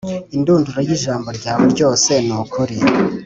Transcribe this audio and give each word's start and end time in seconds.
Indunduro 0.35 0.79
y 0.87 0.91
ijambo 0.97 1.27
ryawe 1.37 1.63
ryose 1.73 2.11
ni 2.25 2.33
ukuri 2.41 2.77